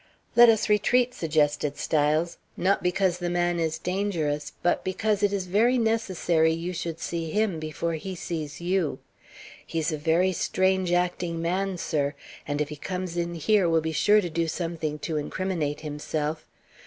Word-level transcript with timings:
"Let 0.35 0.49
us 0.49 0.67
retreat," 0.67 1.13
suggested 1.13 1.77
Styles. 1.77 2.39
"Not 2.57 2.81
because 2.81 3.19
the 3.19 3.29
man 3.29 3.59
is 3.59 3.77
dangerous, 3.77 4.51
but 4.63 4.83
because 4.83 5.21
it 5.21 5.31
is 5.31 5.45
very 5.45 5.77
necessary 5.77 6.51
you 6.53 6.73
should 6.73 6.99
see 6.99 7.29
him 7.29 7.59
before 7.59 7.93
he 7.93 8.15
sees 8.15 8.59
you. 8.59 8.97
He's 9.63 9.91
a 9.91 9.99
very 9.99 10.31
strange 10.33 10.91
acting 10.91 11.39
man, 11.39 11.77
sir; 11.77 12.15
and 12.47 12.61
if 12.61 12.69
he 12.69 12.77
comes 12.77 13.15
in 13.15 13.35
here, 13.35 13.69
will 13.69 13.79
be 13.81 13.91
sure 13.91 14.21
to 14.21 14.29
do 14.31 14.47
something 14.47 14.97
to 15.05 15.17
incriminate 15.17 15.81
himself. 15.81 16.47